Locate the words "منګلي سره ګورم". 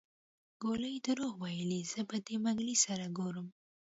2.43-3.47